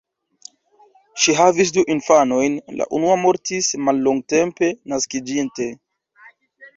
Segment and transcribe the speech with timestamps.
[1.25, 5.69] Ŝi havis du infanojn, la unua mortis mallongtempe naskiĝinte.